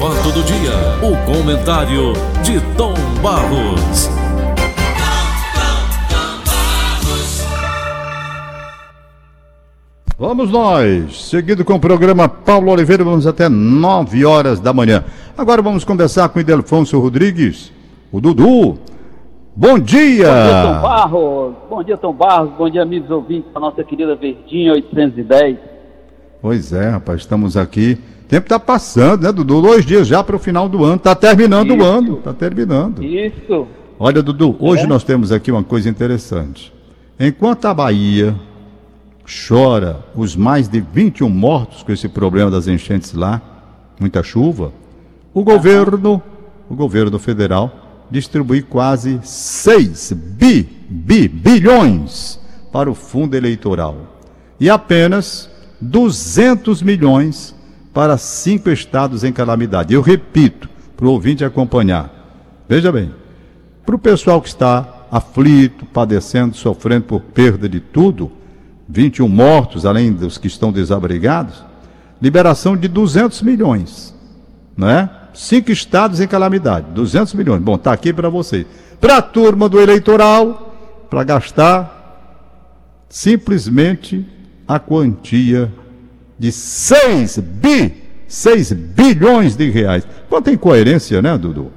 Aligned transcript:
fato 0.00 0.32
do 0.32 0.42
dia, 0.42 0.72
o 1.02 1.14
comentário 1.30 2.14
de 2.42 2.58
Tom 2.74 2.94
Barros. 3.22 4.08
Vamos 10.18 10.50
nós, 10.50 11.28
seguido 11.28 11.66
com 11.66 11.74
o 11.74 11.78
programa 11.78 12.30
Paulo 12.30 12.72
Oliveira, 12.72 13.04
vamos 13.04 13.26
até 13.26 13.46
9 13.46 14.24
horas 14.24 14.58
da 14.58 14.72
manhã. 14.72 15.04
Agora 15.36 15.60
vamos 15.60 15.84
conversar 15.84 16.30
com 16.30 16.38
o 16.38 16.40
Idelfonso 16.40 16.98
Rodrigues, 16.98 17.70
o 18.10 18.22
Dudu. 18.22 18.78
Bom 19.54 19.78
dia! 19.78 20.28
Bom 20.28 20.46
dia, 20.46 20.62
Tom 20.62 20.80
Barros. 20.80 21.54
Bom 21.68 21.82
dia, 21.84 21.96
Tom 21.98 22.12
Barros. 22.14 22.50
Bom 22.56 22.70
dia, 22.70 22.82
amigos 22.82 23.10
ouvintes 23.10 23.52
da 23.52 23.60
nossa 23.60 23.84
querida 23.84 24.16
Verdinha 24.16 24.72
810. 24.72 25.58
Pois 26.40 26.72
é, 26.72 26.88
rapaz, 26.88 27.20
estamos 27.20 27.54
aqui. 27.54 27.98
Tempo 28.30 28.44
está 28.44 28.60
passando, 28.60 29.24
né, 29.24 29.32
Dudu? 29.32 29.60
Dois 29.60 29.84
dias 29.84 30.06
já 30.06 30.22
para 30.22 30.36
o 30.36 30.38
final 30.38 30.68
do 30.68 30.84
ano. 30.84 30.94
Está 30.94 31.16
terminando 31.16 31.74
Isso. 31.74 31.82
o 31.82 31.84
ano. 31.84 32.18
Está 32.18 32.32
terminando. 32.32 33.02
Isso. 33.02 33.66
Olha, 33.98 34.22
Dudu, 34.22 34.54
hoje 34.60 34.84
é. 34.84 34.86
nós 34.86 35.02
temos 35.02 35.32
aqui 35.32 35.50
uma 35.50 35.64
coisa 35.64 35.88
interessante. 35.88 36.72
Enquanto 37.18 37.64
a 37.64 37.74
Bahia 37.74 38.36
chora 39.48 40.04
os 40.14 40.36
mais 40.36 40.68
de 40.68 40.80
21 40.80 41.28
mortos 41.28 41.82
com 41.82 41.90
esse 41.90 42.08
problema 42.08 42.52
das 42.52 42.68
enchentes 42.68 43.14
lá, 43.14 43.42
muita 43.98 44.22
chuva, 44.22 44.72
o 45.34 45.42
governo, 45.42 46.22
o 46.68 46.74
governo 46.76 47.18
federal, 47.18 48.06
distribui 48.08 48.62
quase 48.62 49.18
6 49.24 50.12
bi, 50.12 50.68
bi, 50.88 51.26
bilhões 51.26 52.38
para 52.72 52.88
o 52.88 52.94
fundo 52.94 53.36
eleitoral 53.36 53.96
e 54.60 54.70
apenas 54.70 55.50
200 55.80 56.80
milhões 56.80 57.58
para 57.92 58.16
cinco 58.16 58.70
estados 58.70 59.24
em 59.24 59.32
calamidade. 59.32 59.94
Eu 59.94 60.00
repito, 60.00 60.68
para 60.96 61.06
o 61.06 61.10
ouvinte 61.10 61.44
acompanhar. 61.44 62.10
Veja 62.68 62.92
bem, 62.92 63.12
para 63.84 63.96
o 63.96 63.98
pessoal 63.98 64.40
que 64.40 64.48
está 64.48 65.06
aflito, 65.10 65.84
padecendo, 65.86 66.54
sofrendo 66.54 67.06
por 67.06 67.20
perda 67.20 67.68
de 67.68 67.80
tudo, 67.80 68.30
21 68.88 69.28
mortos, 69.28 69.84
além 69.84 70.12
dos 70.12 70.38
que 70.38 70.46
estão 70.46 70.70
desabrigados, 70.70 71.64
liberação 72.20 72.76
de 72.76 72.86
200 72.86 73.42
milhões, 73.42 74.14
não 74.76 74.88
é? 74.88 75.10
Cinco 75.32 75.70
estados 75.70 76.20
em 76.20 76.26
calamidade, 76.26 76.86
200 76.92 77.34
milhões. 77.34 77.62
Bom, 77.62 77.76
está 77.76 77.92
aqui 77.92 78.12
para 78.12 78.28
vocês. 78.28 78.66
Para 79.00 79.18
a 79.18 79.22
turma 79.22 79.68
do 79.68 79.80
eleitoral, 79.80 81.06
para 81.08 81.24
gastar 81.24 82.00
simplesmente 83.08 84.26
a 84.66 84.78
quantia 84.78 85.72
de 86.40 86.50
6 86.50 87.38
bi, 87.38 87.92
6 88.26 88.72
bilhões 88.72 89.54
de 89.54 89.68
reais. 89.68 90.06
Quanta 90.26 90.50
incoerência, 90.50 91.20
né, 91.20 91.36
Dudu? 91.36 91.70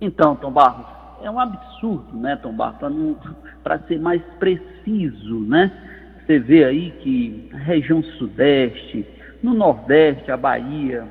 Então, 0.00 0.34
Tom 0.34 0.50
Barros, 0.50 0.84
é 1.22 1.30
um 1.30 1.38
absurdo, 1.38 2.18
né, 2.18 2.34
Tom 2.42 2.52
Barros, 2.54 2.80
para 3.62 3.78
ser 3.86 4.00
mais 4.00 4.20
preciso, 4.40 5.38
né? 5.46 5.70
Você 6.26 6.40
vê 6.40 6.64
aí 6.64 6.90
que 7.02 7.48
a 7.54 7.58
região 7.58 8.02
sudeste, 8.02 9.06
no 9.40 9.54
nordeste, 9.54 10.28
a 10.32 10.36
Bahia, 10.36 11.06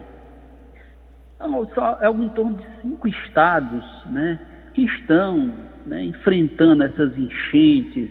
é 2.01 2.09
em 2.09 2.29
torno 2.29 2.57
de 2.57 2.65
cinco 2.81 3.07
estados 3.07 3.85
né, 4.07 4.39
que 4.73 4.83
estão 4.83 5.53
né, 5.85 6.03
enfrentando 6.03 6.83
essas 6.83 7.17
enchentes, 7.17 8.09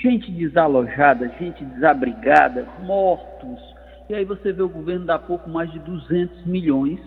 gente 0.00 0.30
desalojada, 0.30 1.32
gente 1.40 1.64
desabrigada, 1.64 2.64
mortos. 2.84 3.67
E 4.08 4.14
aí 4.14 4.24
você 4.24 4.52
vê 4.52 4.62
o 4.62 4.68
governo 4.70 5.04
dar 5.04 5.18
pouco 5.18 5.50
mais 5.50 5.70
de 5.70 5.78
200 5.80 6.46
milhões. 6.46 6.98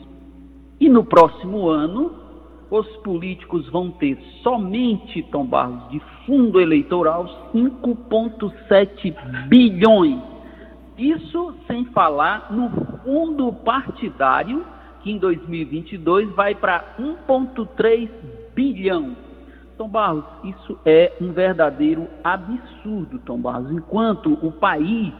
E 0.79 0.87
no 0.87 1.03
próximo 1.03 1.67
ano, 1.67 2.13
os 2.69 2.87
políticos 2.97 3.67
vão 3.69 3.89
ter 3.89 4.19
somente, 4.43 5.23
Tom 5.23 5.45
Barros, 5.45 5.89
de 5.89 5.99
fundo 6.27 6.61
eleitoral 6.61 7.49
5,7 7.53 9.47
bilhões. 9.47 10.21
Isso 10.95 11.55
sem 11.65 11.85
falar 11.85 12.53
no 12.53 12.69
fundo 13.03 13.51
partidário, 13.51 14.63
que 15.01 15.11
em 15.11 15.17
2022 15.17 16.29
vai 16.35 16.53
para 16.53 16.95
1,3 16.99 18.09
bilhão. 18.53 19.15
Tom 19.75 19.89
Barros, 19.89 20.25
isso 20.43 20.77
é 20.85 21.13
um 21.19 21.31
verdadeiro 21.31 22.07
absurdo, 22.23 23.17
Tom 23.25 23.39
Barros. 23.39 23.71
Enquanto 23.71 24.37
o 24.45 24.51
país 24.51 25.11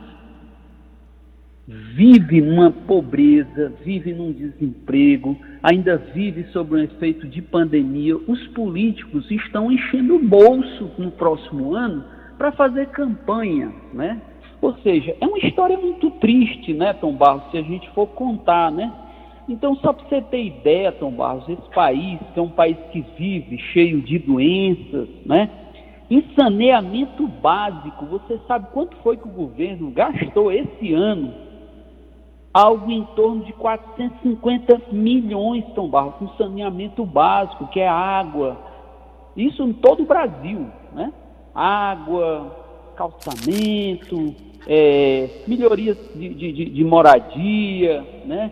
vive 1.95 2.41
numa 2.41 2.71
pobreza, 2.71 3.73
vive 3.83 4.13
num 4.13 4.31
desemprego, 4.31 5.37
ainda 5.63 5.97
vive 5.97 6.43
sob 6.51 6.75
um 6.75 6.79
efeito 6.79 7.27
de 7.27 7.41
pandemia. 7.41 8.17
Os 8.27 8.45
políticos 8.47 9.29
estão 9.31 9.71
enchendo 9.71 10.15
o 10.15 10.19
bolso 10.19 10.91
no 10.97 11.11
próximo 11.11 11.73
ano 11.73 12.03
para 12.37 12.51
fazer 12.51 12.87
campanha, 12.87 13.71
né? 13.93 14.21
Ou 14.61 14.75
seja, 14.79 15.15
é 15.19 15.25
uma 15.25 15.39
história 15.39 15.77
muito 15.77 16.11
triste, 16.11 16.73
né, 16.73 16.93
Tom 16.93 17.13
Barros, 17.13 17.49
se 17.51 17.57
a 17.57 17.61
gente 17.61 17.89
for 17.91 18.07
contar, 18.07 18.71
né? 18.71 18.91
Então, 19.49 19.75
só 19.77 19.91
para 19.91 20.07
você 20.07 20.21
ter 20.21 20.45
ideia, 20.45 20.91
Tom 20.91 21.11
Barros, 21.11 21.47
esse 21.49 21.69
país, 21.73 22.19
que 22.33 22.39
é 22.39 22.41
um 22.41 22.49
país 22.49 22.77
que 22.91 23.03
vive 23.17 23.57
cheio 23.73 24.01
de 24.01 24.19
doenças, 24.19 25.07
né? 25.25 25.49
Em 26.09 26.23
saneamento 26.35 27.27
básico, 27.27 28.05
você 28.05 28.38
sabe 28.47 28.67
quanto 28.71 28.95
foi 28.97 29.17
que 29.17 29.27
o 29.27 29.31
governo 29.31 29.89
gastou 29.91 30.51
esse 30.51 30.93
ano 30.93 31.50
algo 32.53 32.91
em 32.91 33.03
torno 33.16 33.44
de 33.45 33.53
450 33.53 34.81
milhões, 34.91 35.66
Tom 35.73 35.88
Barros, 35.88 36.16
com 36.16 36.28
saneamento 36.35 37.06
básico, 37.06 37.67
que 37.67 37.79
é 37.79 37.88
água. 37.88 38.57
Isso 39.35 39.63
em 39.63 39.73
todo 39.73 40.03
o 40.03 40.06
Brasil, 40.06 40.67
né? 40.94 41.13
Água, 41.56 42.56
calçamento, 42.95 44.35
é, 44.67 45.29
melhorias 45.47 45.97
de, 46.13 46.29
de, 46.34 46.69
de, 46.69 46.84
moradia, 46.84 48.06
né? 48.25 48.51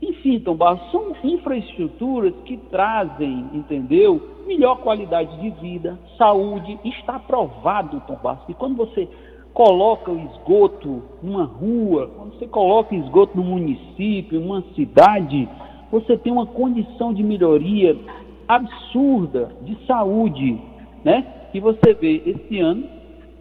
Enfim, 0.00 0.38
Tom 0.40 0.56
são 0.90 1.12
infraestruturas 1.24 2.32
que 2.44 2.56
trazem, 2.56 3.50
entendeu? 3.52 4.36
Melhor 4.46 4.76
qualidade 4.78 5.40
de 5.40 5.50
vida, 5.60 5.98
saúde. 6.16 6.78
Está 6.84 7.18
provado, 7.18 8.02
Tom 8.06 8.18
Barros, 8.22 8.44
que 8.46 8.54
quando 8.54 8.76
você 8.76 9.08
coloca 9.58 10.12
o 10.12 10.20
esgoto 10.20 11.02
numa 11.20 11.42
rua, 11.42 12.12
quando 12.16 12.38
você 12.38 12.46
coloca 12.46 12.94
esgoto 12.94 13.36
no 13.36 13.42
município, 13.42 14.40
numa 14.40 14.62
cidade, 14.76 15.48
você 15.90 16.16
tem 16.16 16.32
uma 16.32 16.46
condição 16.46 17.12
de 17.12 17.24
melhoria 17.24 17.98
absurda 18.46 19.50
de 19.62 19.76
saúde, 19.84 20.62
né? 21.04 21.26
E 21.52 21.58
você 21.58 21.92
vê 21.92 22.22
esse 22.24 22.60
ano, 22.60 22.84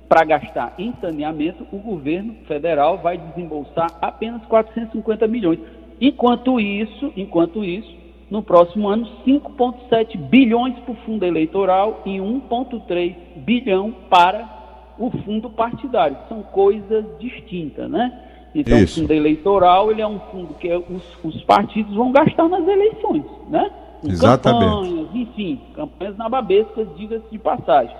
para 0.10 0.26
gastar 0.26 0.74
em 0.80 0.92
saneamento, 1.00 1.68
o 1.72 1.78
governo 1.78 2.34
federal 2.48 2.98
vai 2.98 3.20
desembolsar 3.20 3.88
apenas 4.02 4.44
450 4.48 5.28
milhões. 5.28 5.60
Enquanto 6.02 6.60
isso, 6.60 7.14
enquanto 7.16 7.64
isso, 7.64 7.96
no 8.32 8.42
próximo 8.42 8.88
ano, 8.88 9.08
5,7 9.24 10.18
bilhões 10.18 10.74
para 10.80 10.94
o 10.94 10.98
fundo 11.06 11.24
eleitoral 11.24 12.02
e 12.08 12.18
1,3 12.18 13.16
bilhão 13.36 13.94
para 14.10 14.57
o 14.98 15.10
fundo 15.10 15.50
partidário. 15.50 16.18
São 16.28 16.42
coisas 16.44 17.06
distintas, 17.20 17.90
né? 17.90 18.12
Então, 18.54 18.78
Isso. 18.78 19.00
o 19.00 19.02
fundo 19.02 19.14
eleitoral 19.14 19.92
ele 19.92 20.02
é 20.02 20.08
um 20.08 20.20
fundo 20.32 20.54
que 20.56 20.74
os, 20.74 21.24
os 21.24 21.44
partidos 21.44 21.94
vão 21.96 22.12
gastar 22.12 22.48
nas 22.50 22.68
eleições, 22.68 23.24
né? 23.50 23.72
Em 24.04 24.10
Exatamente. 24.10 24.64
campanhas, 24.64 25.16
enfim, 25.16 25.62
campanhas 25.74 26.18
nababescas, 26.18 26.88
diga-se 26.96 27.30
de 27.32 27.40
passagem. 27.40 27.96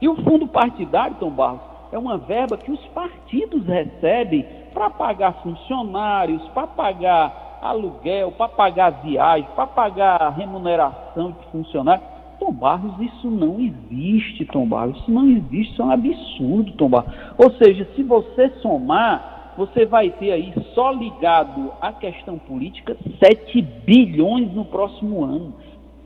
E 0.00 0.08
o 0.08 0.16
fundo 0.16 0.46
partidário, 0.46 1.16
Tom 1.20 1.30
Barros, 1.30 1.60
é 1.92 1.98
uma 1.98 2.16
verba 2.16 2.56
que 2.56 2.70
os 2.70 2.80
partidos 2.88 3.66
recebem 3.66 4.46
para 4.72 4.88
pagar 4.90 5.42
funcionários, 5.42 6.42
para 6.48 6.66
pagar 6.66 7.58
aluguel, 7.60 8.32
para 8.32 8.48
pagar 8.48 8.90
viagem, 9.02 9.46
para 9.54 9.66
pagar 9.66 10.30
remuneração 10.30 11.32
de 11.32 11.46
funcionários. 11.50 12.06
Tom 12.40 12.52
Barros, 12.52 12.98
isso 12.98 13.30
não 13.30 13.60
existe, 13.60 14.46
Tom 14.46 14.66
Barros. 14.66 14.98
Isso 14.98 15.10
não 15.10 15.28
existe, 15.28 15.72
isso 15.74 15.82
é 15.82 15.84
um 15.84 15.90
absurdo, 15.90 16.72
Tom 16.72 16.88
Barros. 16.88 17.12
Ou 17.36 17.52
seja, 17.52 17.86
se 17.94 18.02
você 18.02 18.48
somar, 18.62 19.52
você 19.58 19.84
vai 19.84 20.10
ter 20.10 20.32
aí, 20.32 20.52
só 20.74 20.90
ligado 20.90 21.70
à 21.82 21.92
questão 21.92 22.38
política, 22.38 22.96
7 23.22 23.60
bilhões 23.60 24.52
no 24.54 24.64
próximo 24.64 25.22
ano. 25.22 25.54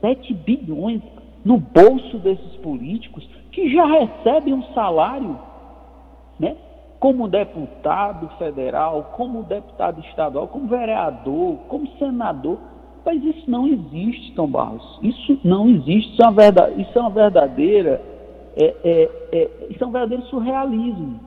7 0.01 0.33
bilhões 0.33 1.01
no 1.43 1.57
bolso 1.57 2.17
desses 2.19 2.57
políticos 2.57 3.27
que 3.51 3.73
já 3.73 3.85
recebem 3.85 4.53
um 4.53 4.63
salário, 4.73 5.39
né? 6.37 6.57
Como 6.99 7.27
deputado 7.27 8.27
federal, 8.37 9.13
como 9.15 9.43
deputado 9.43 10.01
estadual, 10.01 10.47
como 10.47 10.67
vereador, 10.67 11.59
como 11.69 11.87
senador 11.97 12.57
mas 13.05 13.23
isso 13.23 13.49
não 13.49 13.67
existe, 13.67 14.33
Tom 14.33 14.47
Barros. 14.47 14.99
Isso 15.03 15.39
não 15.43 15.69
existe. 15.69 16.13
Isso 16.13 16.21
é 16.23 16.25
uma, 16.25 16.31
verdade, 16.31 16.81
isso 16.81 16.97
é 16.97 17.01
uma 17.01 17.11
verdadeira. 17.11 18.01
É, 18.57 18.75
é, 18.83 19.09
é, 19.31 19.49
isso 19.69 19.83
é 19.83 19.87
um 19.87 19.91
verdadeiro 19.91 20.23
surrealismo. 20.25 21.19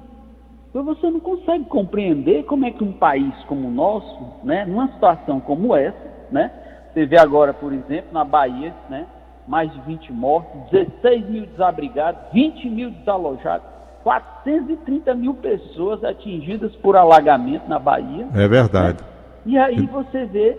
Então 0.71 0.85
você 0.85 1.09
não 1.09 1.21
consegue 1.21 1.65
compreender 1.67 2.45
como 2.45 2.67
é 2.67 2.71
que 2.71 2.83
um 2.83 2.93
país 2.93 3.33
como 3.47 3.69
o 3.69 3.71
nosso, 3.71 4.19
né, 4.45 4.65
numa 4.67 4.89
situação 4.89 5.41
como 5.41 5.75
essa, 5.75 5.97
né? 6.31 6.51
Você 6.93 7.07
vê 7.07 7.19
agora, 7.19 7.55
por 7.55 7.73
exemplo, 7.73 8.13
na 8.13 8.25
Bahia, 8.25 8.75
né? 8.91 9.07
Mais 9.47 9.73
de 9.73 9.81
20 9.83 10.13
mortos, 10.13 10.71
16 10.71 11.29
mil 11.31 11.47
desabrigados, 11.47 12.21
20 12.33 12.69
mil 12.69 12.91
desalojados, 12.91 13.67
430 14.03 15.15
mil 15.15 15.35
pessoas 15.35 16.05
atingidas 16.05 16.75
por 16.77 16.97
alagamento 16.97 17.67
na 17.69 17.79
Bahia. 17.79 18.29
É 18.35 18.47
verdade. 18.47 18.99
Né? 19.03 19.09
E 19.47 19.59
aí 19.59 19.87
você 19.87 20.27
vê 20.27 20.59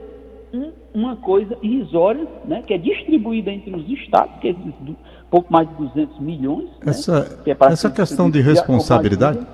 um, 0.53 0.71
uma 0.93 1.15
coisa 1.17 1.57
irrisória, 1.61 2.27
né, 2.45 2.63
que 2.65 2.73
é 2.73 2.77
distribuída 2.77 3.51
entre 3.51 3.75
os 3.75 3.87
estados, 3.89 4.39
que 4.39 4.49
é 4.49 4.55
pouco 5.29 5.51
mais 5.51 5.67
de 5.69 5.75
200 5.75 6.19
milhões. 6.19 6.65
Né, 6.65 6.91
essa, 6.91 7.19
né, 7.21 7.37
que 7.43 7.51
é 7.51 7.57
essa 7.59 7.89
questão 7.89 8.29
de 8.29 8.41
responsabilidade, 8.41 9.45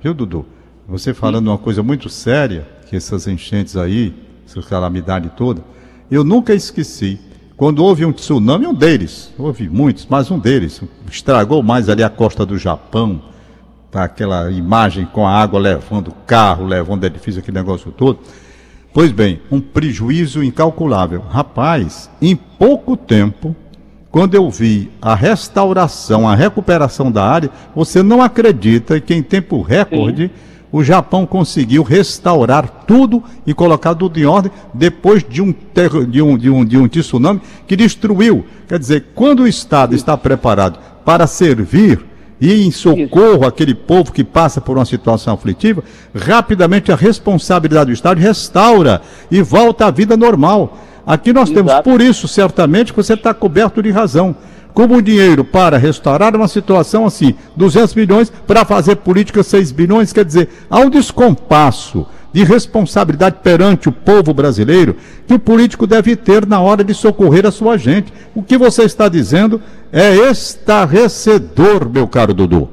viu, 0.00 0.14
Dudu? 0.14 0.46
Você 0.86 1.14
falando 1.14 1.44
Sim. 1.44 1.50
uma 1.50 1.58
coisa 1.58 1.82
muito 1.82 2.08
séria, 2.08 2.66
que 2.86 2.96
essas 2.96 3.26
enchentes 3.26 3.76
aí, 3.76 4.14
essa 4.46 4.62
calamidade 4.62 5.30
toda, 5.30 5.62
eu 6.10 6.22
nunca 6.22 6.54
esqueci. 6.54 7.18
Quando 7.56 7.82
houve 7.84 8.04
um 8.04 8.12
tsunami, 8.12 8.66
um 8.66 8.74
deles, 8.74 9.32
houve 9.38 9.68
muitos, 9.68 10.06
mas 10.10 10.30
um 10.30 10.38
deles, 10.38 10.82
estragou 11.10 11.62
mais 11.62 11.88
ali 11.88 12.02
a 12.02 12.10
costa 12.10 12.44
do 12.44 12.58
Japão, 12.58 13.22
tá, 13.90 14.04
aquela 14.04 14.50
imagem 14.50 15.06
com 15.06 15.26
a 15.26 15.30
água 15.30 15.58
levando 15.58 16.12
carro, 16.26 16.66
levando 16.66 17.04
edifício, 17.04 17.40
aquele 17.40 17.56
negócio 17.56 17.92
todo. 17.92 18.18
Pois 18.94 19.10
bem, 19.10 19.40
um 19.50 19.60
prejuízo 19.60 20.40
incalculável. 20.40 21.20
Rapaz, 21.28 22.08
em 22.22 22.36
pouco 22.36 22.96
tempo, 22.96 23.54
quando 24.08 24.36
eu 24.36 24.48
vi 24.48 24.88
a 25.02 25.16
restauração, 25.16 26.28
a 26.28 26.36
recuperação 26.36 27.10
da 27.10 27.24
área, 27.24 27.50
você 27.74 28.04
não 28.04 28.22
acredita 28.22 29.00
que 29.00 29.12
em 29.12 29.20
tempo 29.20 29.62
recorde 29.62 30.28
Sim. 30.28 30.30
o 30.70 30.84
Japão 30.84 31.26
conseguiu 31.26 31.82
restaurar 31.82 32.84
tudo 32.86 33.20
e 33.44 33.52
colocar 33.52 33.96
tudo 33.96 34.20
em 34.20 34.26
ordem 34.26 34.52
depois 34.72 35.24
de 35.28 35.42
um, 35.42 35.52
de 36.08 36.22
um, 36.22 36.38
de 36.38 36.48
um, 36.48 36.64
de 36.64 36.78
um 36.78 36.86
tsunami 36.86 37.40
que 37.66 37.74
destruiu. 37.74 38.46
Quer 38.68 38.78
dizer, 38.78 39.06
quando 39.12 39.40
o 39.40 39.48
Estado 39.48 39.96
está 39.96 40.16
preparado 40.16 40.78
para 41.04 41.26
servir 41.26 41.98
e 42.44 42.66
em 42.66 42.70
socorro 42.70 43.46
àquele 43.46 43.74
povo 43.74 44.12
que 44.12 44.22
passa 44.22 44.60
por 44.60 44.76
uma 44.76 44.84
situação 44.84 45.32
aflitiva, 45.32 45.82
rapidamente 46.14 46.92
a 46.92 46.94
responsabilidade 46.94 47.86
do 47.86 47.94
Estado 47.94 48.20
restaura 48.20 49.00
e 49.30 49.40
volta 49.40 49.86
à 49.86 49.90
vida 49.90 50.14
normal. 50.14 50.78
Aqui 51.06 51.32
nós 51.32 51.50
Exato. 51.50 51.66
temos, 51.66 51.80
por 51.80 52.02
isso, 52.02 52.28
certamente, 52.28 52.92
que 52.92 53.02
você 53.02 53.14
está 53.14 53.32
coberto 53.32 53.82
de 53.82 53.90
razão. 53.90 54.36
Como 54.74 54.96
o 54.96 55.00
dinheiro 55.00 55.42
para 55.42 55.78
restaurar 55.78 56.36
uma 56.36 56.46
situação 56.46 57.06
assim, 57.06 57.34
200 57.56 57.94
milhões 57.94 58.30
para 58.46 58.62
fazer 58.66 58.96
política 58.96 59.42
6 59.42 59.72
bilhões, 59.72 60.12
quer 60.12 60.24
dizer, 60.26 60.50
há 60.68 60.80
um 60.80 60.90
descompasso 60.90 62.06
de 62.34 62.42
responsabilidade 62.42 63.36
perante 63.44 63.88
o 63.88 63.92
povo 63.92 64.34
brasileiro 64.34 64.96
que 65.24 65.34
o 65.34 65.38
político 65.38 65.86
deve 65.86 66.16
ter 66.16 66.44
na 66.44 66.60
hora 66.60 66.82
de 66.82 66.92
socorrer 66.92 67.46
a 67.46 67.52
sua 67.52 67.78
gente. 67.78 68.12
O 68.34 68.42
que 68.42 68.58
você 68.58 68.82
está 68.82 69.08
dizendo 69.08 69.62
é 69.92 70.16
estarrecedor, 70.28 71.88
meu 71.88 72.08
caro 72.08 72.34
Dudu. 72.34 72.68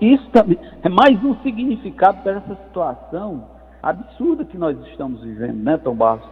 Isso 0.00 0.24
também 0.30 0.56
é 0.80 0.88
mais 0.88 1.22
um 1.24 1.34
significado 1.42 2.22
para 2.22 2.36
essa 2.36 2.56
situação 2.66 3.46
absurda 3.82 4.44
que 4.44 4.56
nós 4.56 4.76
estamos 4.86 5.20
vivendo, 5.20 5.64
né, 5.64 5.76
Tom 5.76 5.96
Barros? 5.96 6.24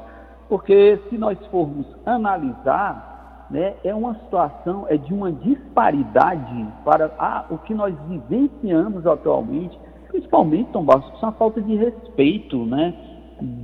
Porque 0.48 1.00
se 1.10 1.18
nós 1.18 1.36
formos 1.50 1.86
analisar, 2.06 3.48
né, 3.50 3.74
é 3.82 3.92
uma 3.92 4.14
situação, 4.20 4.86
é 4.88 4.96
de 4.96 5.12
uma 5.12 5.32
disparidade 5.32 6.64
para 6.84 7.12
ah, 7.18 7.44
o 7.50 7.58
que 7.58 7.74
nós 7.74 7.92
vivenciamos 8.08 9.04
atualmente 9.04 9.76
principalmente, 10.12 10.70
Tom 10.70 10.84
Barros, 10.84 11.08
com 11.18 11.26
a 11.26 11.32
falta 11.32 11.60
de 11.60 11.74
respeito, 11.74 12.64
né? 12.64 12.94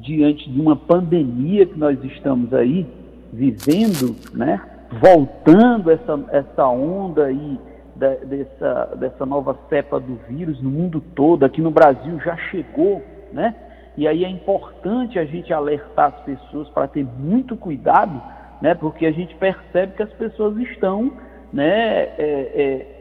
Diante 0.00 0.50
de 0.50 0.60
uma 0.60 0.74
pandemia 0.74 1.66
que 1.66 1.78
nós 1.78 2.02
estamos 2.02 2.52
aí 2.52 2.86
vivendo, 3.32 4.16
né? 4.34 4.60
Voltando 5.00 5.90
essa, 5.90 6.18
essa 6.32 6.66
onda 6.66 7.26
aí 7.26 7.60
da, 7.94 8.14
dessa, 8.14 8.96
dessa 8.96 9.26
nova 9.26 9.56
cepa 9.68 10.00
do 10.00 10.18
vírus 10.28 10.60
no 10.62 10.70
mundo 10.70 11.00
todo, 11.14 11.44
aqui 11.44 11.60
no 11.60 11.70
Brasil 11.70 12.18
já 12.24 12.36
chegou, 12.50 13.02
né? 13.32 13.54
E 13.96 14.08
aí 14.08 14.24
é 14.24 14.28
importante 14.28 15.18
a 15.18 15.24
gente 15.24 15.52
alertar 15.52 16.14
as 16.14 16.20
pessoas 16.24 16.68
para 16.70 16.88
ter 16.88 17.04
muito 17.04 17.56
cuidado, 17.56 18.20
né? 18.62 18.74
Porque 18.74 19.04
a 19.04 19.12
gente 19.12 19.34
percebe 19.34 19.94
que 19.94 20.02
as 20.02 20.12
pessoas 20.14 20.56
estão, 20.56 21.12
né? 21.52 22.02
É, 22.02 22.16
é, 22.18 22.97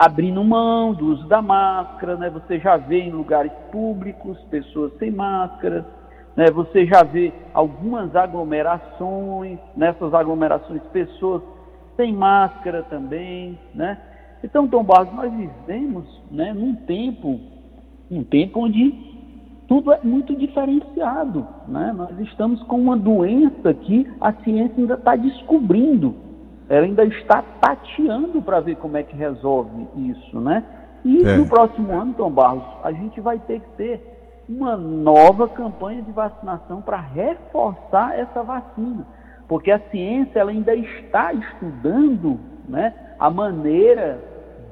abrindo 0.00 0.42
mão 0.42 0.94
do 0.94 1.08
uso 1.08 1.28
da 1.28 1.42
máscara, 1.42 2.16
né? 2.16 2.30
Você 2.30 2.58
já 2.58 2.78
vê 2.78 3.02
em 3.02 3.10
lugares 3.10 3.52
públicos 3.70 4.40
pessoas 4.50 4.90
sem 4.98 5.10
máscara, 5.10 5.84
né? 6.34 6.50
Você 6.50 6.86
já 6.86 7.02
vê 7.02 7.30
algumas 7.52 8.16
aglomerações, 8.16 9.58
nessas 9.76 10.14
aglomerações 10.14 10.80
pessoas 10.84 11.42
sem 11.98 12.14
máscara 12.14 12.82
também, 12.84 13.58
né? 13.74 13.98
Então, 14.42 14.66
Tom 14.66 14.82
Barros, 14.82 15.12
nós 15.12 15.30
vivemos, 15.30 16.06
né, 16.30 16.54
num 16.54 16.74
tempo, 16.74 17.38
um 18.10 18.24
tempo 18.24 18.60
onde 18.60 18.94
tudo 19.68 19.92
é 19.92 20.00
muito 20.02 20.34
diferenciado, 20.34 21.46
né? 21.68 21.92
Nós 21.94 22.18
estamos 22.20 22.62
com 22.62 22.80
uma 22.80 22.96
doença 22.96 23.74
que 23.74 24.10
a 24.18 24.32
ciência 24.32 24.76
ainda 24.78 24.94
está 24.94 25.14
descobrindo, 25.14 26.14
ela 26.70 26.86
ainda 26.86 27.04
está 27.04 27.42
tateando 27.60 28.40
para 28.40 28.60
ver 28.60 28.76
como 28.76 28.96
é 28.96 29.02
que 29.02 29.16
resolve 29.16 29.88
isso, 29.96 30.38
né? 30.38 30.62
E 31.04 31.26
é. 31.26 31.36
no 31.36 31.46
próximo 31.46 31.92
ano, 31.92 32.14
Tom 32.14 32.30
Barros, 32.30 32.62
a 32.84 32.92
gente 32.92 33.20
vai 33.20 33.40
ter 33.40 33.60
que 33.60 33.68
ter 33.70 34.44
uma 34.48 34.76
nova 34.76 35.48
campanha 35.48 36.00
de 36.00 36.12
vacinação 36.12 36.80
para 36.80 36.98
reforçar 36.98 38.16
essa 38.16 38.44
vacina, 38.44 39.04
porque 39.48 39.72
a 39.72 39.80
ciência 39.90 40.38
ela 40.38 40.52
ainda 40.52 40.72
está 40.74 41.32
estudando, 41.32 42.38
né, 42.68 42.94
a 43.18 43.28
maneira 43.28 44.20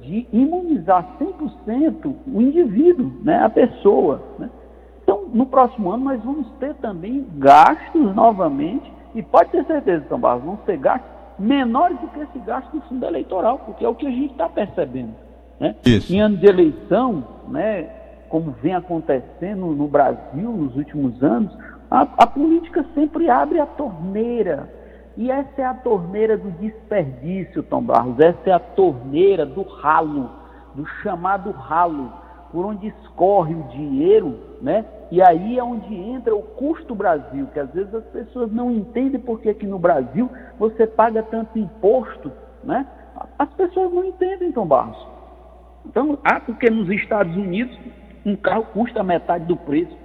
de 0.01 0.27
imunizar 0.33 1.05
100% 1.19 2.15
o 2.33 2.41
indivíduo, 2.41 3.11
né, 3.25 3.43
a 3.43 3.51
pessoa, 3.51 4.23
né? 4.39 4.49
Então, 5.03 5.25
no 5.33 5.47
próximo 5.47 5.91
ano 5.91 6.05
nós 6.05 6.23
vamos 6.23 6.49
ter 6.61 6.75
também 6.75 7.27
gastos 7.39 8.15
novamente 8.15 8.93
e 9.15 9.23
pode 9.23 9.51
ter 9.51 9.65
certeza, 9.65 10.05
Tom 10.09 10.19
Barros, 10.21 10.45
vão 10.45 10.59
ser 10.65 10.77
gastos 10.77 11.18
menores 11.39 11.99
do 12.01 12.09
que 12.09 12.21
esse 12.21 12.39
gasto 12.41 12.71
do 12.73 12.81
fundo 12.83 13.07
eleitoral, 13.07 13.59
porque 13.61 13.85
é 13.85 13.89
o 13.89 13.95
que 13.95 14.07
a 14.07 14.11
gente 14.11 14.33
está 14.33 14.49
percebendo. 14.49 15.15
Né? 15.61 15.75
Em 16.11 16.21
ano 16.21 16.37
de 16.37 16.47
eleição, 16.47 17.25
né, 17.49 17.85
como 18.29 18.53
vem 18.63 18.75
acontecendo 18.75 19.67
no 19.67 19.89
Brasil 19.89 20.51
nos 20.51 20.77
últimos 20.77 21.23
anos, 21.23 21.53
a, 21.91 22.03
a 22.03 22.27
política 22.27 22.85
sempre 22.95 23.31
abre 23.31 23.59
a 23.59 23.67
torneira. 23.67 24.73
E 25.17 25.31
essa 25.31 25.63
é 25.63 25.65
a 25.65 25.75
torneira 25.75 26.37
do 26.37 26.51
desperdício, 26.53 27.63
Tom 27.65 27.83
Barros, 27.83 28.21
essa 28.21 28.51
é 28.51 28.53
a 28.53 28.61
torneira 28.61 29.45
do 29.45 29.63
ralo, 29.63 30.31
do 30.75 30.87
chamado 31.03 31.51
ralo 31.51 32.13
por 32.53 32.65
onde 32.65 32.87
escorre 32.89 33.55
o 33.55 33.65
dinheiro, 33.65 34.39
né? 34.63 34.85
E 35.11 35.23
aí 35.23 35.59
é 35.59 35.65
onde 35.65 35.95
entra 35.95 36.35
o 36.35 36.43
custo 36.43 36.95
Brasil, 36.95 37.47
que 37.53 37.59
às 37.59 37.71
vezes 37.71 37.95
as 37.95 38.05
pessoas 38.07 38.53
não 38.53 38.71
entendem 38.71 39.21
porque 39.21 39.49
aqui 39.49 39.67
no 39.67 39.79
Brasil 39.79 40.31
você 40.59 40.87
paga 40.87 41.23
tanto 41.23 41.59
imposto, 41.59 42.31
né? 42.63 42.87
As 43.39 43.49
pessoas 43.55 43.93
não 43.93 44.05
entendem, 44.05 44.53
Tom 44.53 44.67
Barros. 44.67 44.99
Então, 45.87 46.19
ah, 46.23 46.41
porque 46.41 46.69
nos 46.69 46.91
Estados 46.91 47.35
Unidos 47.35 47.77
um 48.25 48.37
carro 48.37 48.65
custa 48.75 49.03
metade 49.03 49.47
do 49.47 49.57
preço. 49.57 49.97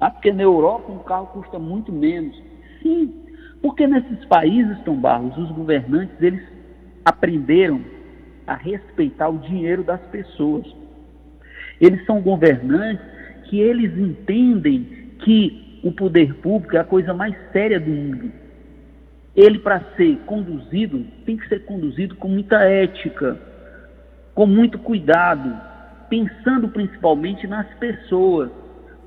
Ah, 0.00 0.10
porque 0.10 0.32
na 0.32 0.42
Europa 0.42 0.90
um 0.90 0.98
carro 0.98 1.26
custa 1.28 1.58
muito 1.58 1.92
menos. 1.92 2.36
Sim, 2.82 3.14
porque 3.62 3.86
nesses 3.86 4.24
países, 4.26 4.78
Tom 4.84 4.96
Barros, 4.96 5.36
os 5.38 5.50
governantes, 5.52 6.20
eles 6.20 6.42
aprenderam 7.04 7.80
a 8.46 8.54
respeitar 8.54 9.28
o 9.28 9.38
dinheiro 9.38 9.84
das 9.84 10.00
pessoas. 10.06 10.66
Eles 11.80 12.04
são 12.06 12.20
governantes 12.20 13.15
que 13.48 13.60
eles 13.60 13.96
entendem 13.96 14.84
que 15.20 15.80
o 15.82 15.92
poder 15.92 16.34
público 16.34 16.76
é 16.76 16.80
a 16.80 16.84
coisa 16.84 17.14
mais 17.14 17.34
séria 17.52 17.78
do 17.78 17.90
mundo. 17.90 18.30
Ele, 19.34 19.58
para 19.58 19.80
ser 19.96 20.16
conduzido, 20.26 21.04
tem 21.24 21.36
que 21.36 21.46
ser 21.48 21.64
conduzido 21.64 22.14
com 22.16 22.28
muita 22.28 22.62
ética, 22.64 23.36
com 24.34 24.46
muito 24.46 24.78
cuidado, 24.78 25.54
pensando 26.08 26.68
principalmente 26.68 27.46
nas 27.46 27.66
pessoas. 27.74 28.50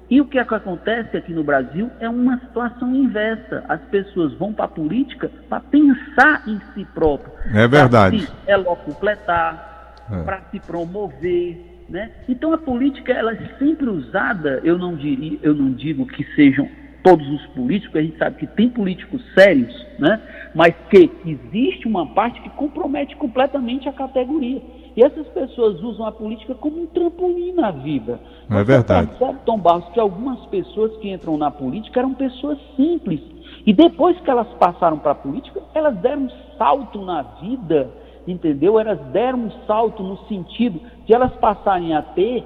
E 0.09 0.21
o 0.21 0.25
que, 0.25 0.39
é 0.39 0.45
que 0.45 0.55
acontece 0.55 1.17
aqui 1.17 1.33
no 1.33 1.43
Brasil 1.43 1.89
é 1.99 2.09
uma 2.09 2.39
situação 2.39 2.95
inversa. 2.95 3.63
As 3.67 3.81
pessoas 3.91 4.33
vão 4.33 4.53
para 4.53 4.65
a 4.65 4.69
política 4.69 5.29
para 5.47 5.59
pensar 5.59 6.43
em 6.47 6.59
si 6.73 6.85
próprio. 6.93 7.31
É 7.53 7.67
verdade. 7.67 8.25
Para 8.25 8.35
se 8.35 8.51
elocupletar, 8.51 9.95
é. 10.11 10.23
para 10.23 10.41
se 10.51 10.59
promover, 10.59 11.68
né? 11.89 12.11
Então 12.27 12.53
a 12.53 12.57
política 12.57 13.11
ela 13.11 13.33
é 13.33 13.57
sempre 13.57 13.89
usada, 13.89 14.61
eu 14.63 14.77
não, 14.77 14.95
diria, 14.95 15.39
eu 15.41 15.53
não 15.53 15.71
digo 15.71 16.05
que 16.05 16.23
sejam 16.35 16.69
todos 17.03 17.27
os 17.27 17.45
políticos, 17.47 17.95
a 17.95 18.01
gente 18.01 18.17
sabe 18.17 18.37
que 18.37 18.47
tem 18.47 18.69
políticos 18.69 19.21
sérios, 19.33 19.73
né? 19.97 20.21
mas 20.53 20.73
que 20.89 21.09
existe 21.25 21.87
uma 21.87 22.05
parte 22.07 22.41
que 22.41 22.49
compromete 22.51 23.15
completamente 23.15 23.87
a 23.87 23.93
categoria. 23.93 24.61
E 24.95 25.03
essas 25.03 25.27
pessoas 25.27 25.81
usam 25.81 26.05
a 26.05 26.11
política 26.11 26.55
como 26.55 26.81
um 26.81 26.87
trampolim 26.87 27.53
na 27.53 27.71
vida. 27.71 28.19
É 28.49 28.63
verdade. 28.63 29.07
Percebe, 29.07 29.39
Tom 29.45 29.57
Barros, 29.57 29.87
que 29.93 29.99
algumas 29.99 30.39
pessoas 30.47 30.95
que 30.97 31.09
entram 31.09 31.37
na 31.37 31.49
política 31.49 31.99
eram 31.99 32.13
pessoas 32.13 32.57
simples. 32.75 33.21
E 33.65 33.73
depois 33.73 34.19
que 34.19 34.29
elas 34.29 34.47
passaram 34.59 34.97
para 34.97 35.11
a 35.11 35.15
política, 35.15 35.61
elas 35.73 35.95
deram 35.97 36.23
um 36.23 36.29
salto 36.57 37.05
na 37.05 37.21
vida, 37.21 37.89
entendeu? 38.27 38.79
Elas 38.79 38.99
deram 39.11 39.39
um 39.39 39.51
salto 39.65 40.03
no 40.03 40.17
sentido 40.27 40.81
de 41.09 41.13
elas 41.15 41.31
passarem 41.37 41.95
a 41.95 42.03
ter 42.03 42.45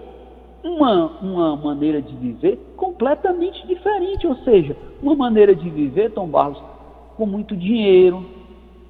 uma, 0.63 1.08
uma 1.22 1.58
maneira 1.58 2.01
de 2.01 2.15
viver 2.15 2.58
completamente 2.77 3.67
diferente, 3.67 4.25
ou 4.25 4.38
seja, 4.38 4.74
uma 5.01 5.13
maneira 5.13 5.53
de 5.53 5.70
viver, 5.70 6.12
Tom 6.12 6.29
Barros, 6.29 6.63
com 7.17 7.25
muito 7.25 7.58
dinheiro, 7.58 8.25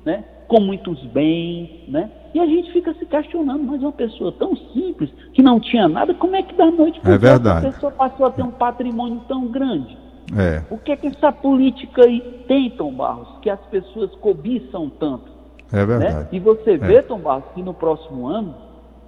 né? 0.05 0.25
com 0.47 0.59
muitos 0.59 1.03
bens, 1.05 1.87
né? 1.87 2.11
E 2.35 2.39
a 2.39 2.45
gente 2.45 2.71
fica 2.71 2.93
se 2.93 3.05
questionando, 3.07 3.63
mas 3.63 3.81
uma 3.81 3.91
pessoa 3.91 4.31
tão 4.33 4.55
simples, 4.55 5.09
que 5.33 5.41
não 5.41 5.59
tinha 5.59 5.87
nada, 5.87 6.13
como 6.13 6.35
é 6.35 6.43
que 6.43 6.53
da 6.53 6.69
noite 6.69 6.99
para 6.99 7.15
é 7.15 7.17
verdade. 7.17 7.65
a 7.65 7.71
pessoa 7.71 7.91
passou 7.93 8.27
a 8.27 8.31
ter 8.31 8.43
um 8.43 8.51
patrimônio 8.51 9.21
tão 9.27 9.47
grande? 9.47 9.97
É. 10.37 10.61
O 10.69 10.77
que 10.77 10.91
é 10.91 10.95
que 10.95 11.07
essa 11.07 11.31
política 11.31 12.05
aí 12.05 12.21
tem, 12.47 12.69
Tom 12.69 12.93
Barros, 12.93 13.39
que 13.41 13.49
as 13.49 13.59
pessoas 13.71 14.13
cobiçam 14.17 14.91
tanto? 14.99 15.31
É 15.71 15.83
verdade. 15.83 16.13
Né? 16.13 16.27
E 16.31 16.39
você 16.39 16.73
é. 16.73 16.77
vê, 16.77 17.01
Tom 17.01 17.17
Barros, 17.17 17.45
que 17.55 17.63
no 17.63 17.73
próximo 17.73 18.27
ano, 18.27 18.62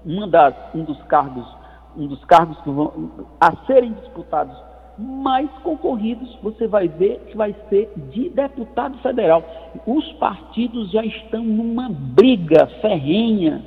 uma 0.06 0.28
das, 0.28 0.54
um 0.74 0.84
dos 0.84 1.02
cargos, 1.04 1.46
um 1.98 2.08
dos 2.08 2.24
cargos 2.26 2.58
que 2.62 2.70
vão 2.70 3.12
a 3.42 3.56
serem 3.66 3.94
disputados 3.94 4.56
mais 4.98 5.50
concorridos, 5.64 6.38
você 6.42 6.68
vai 6.68 6.88
ver 6.88 7.20
que 7.28 7.36
vai 7.36 7.54
ser 7.70 7.92
de 8.12 8.30
deputado 8.30 8.98
federal. 9.00 9.44
Os 9.86 10.10
partidos 10.14 10.92
já 10.92 11.04
estão 11.04 11.44
numa 11.44 11.90
briga 11.90 12.68
ferrenha 12.82 13.62